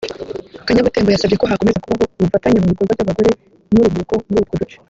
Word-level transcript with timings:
Kanyabutembo 0.65 1.09
yasabye 1.11 1.35
ko 1.41 1.45
hakomeza 1.51 1.81
kubaho 1.83 2.03
ubufatanye 2.19 2.57
mu 2.59 2.71
bikorwa 2.71 2.93
by’abagore 2.95 3.29
n’urubyiruko 3.71 4.13
muri 4.29 4.41
utwo 4.43 4.55
duce 4.61 4.77